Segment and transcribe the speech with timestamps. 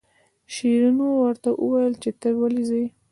[0.53, 2.83] شیرینو ورته وویل چې ته ولې ځې.